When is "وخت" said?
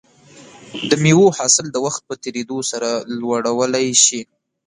1.85-2.01